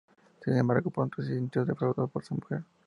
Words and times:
Sin 0.43 0.57
embargo, 0.57 0.89
pronto 0.89 1.21
se 1.21 1.35
sintió 1.35 1.63
defraudado 1.63 2.07
por 2.07 2.23
su 2.23 2.33
mujer. 2.33 2.63